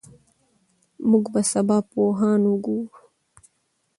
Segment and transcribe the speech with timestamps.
[1.09, 2.97] موږ به سبا پوهان وګورو.